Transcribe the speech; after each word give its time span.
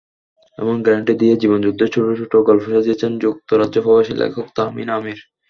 এমন 0.57 0.75
গ্যারান্টি 0.83 1.13
দিয়েই 1.15 1.41
জীবনযুদ্ধের 1.41 1.89
ছোট 1.93 2.05
ছোট 2.19 2.33
গল্প 2.47 2.63
সাজিয়েছেন 2.67 3.11
যুক্তরাজ্যপ্রবাসী 3.23 4.13
লেখক 4.21 4.45
তাহমিনা 4.55 4.93
আমীর। 4.95 5.19